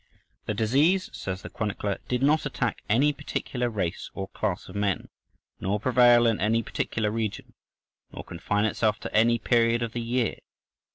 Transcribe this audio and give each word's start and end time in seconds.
"The 0.47 0.55
disease," 0.55 1.11
says 1.13 1.43
the 1.43 1.49
chronicler, 1.51 1.99
"did 2.07 2.23
not 2.23 2.47
attack 2.47 2.81
any 2.89 3.13
particular 3.13 3.69
race 3.69 4.09
or 4.15 4.29
class 4.29 4.67
of 4.67 4.75
men, 4.75 5.09
nor 5.59 5.79
prevail 5.79 6.25
in 6.25 6.39
any 6.39 6.63
particular 6.63 7.11
region, 7.11 7.53
nor 8.11 8.23
confine 8.23 8.65
itself 8.65 8.99
to 9.01 9.13
any 9.15 9.37
period 9.37 9.83
of 9.83 9.93
the 9.93 10.01
year. 10.01 10.37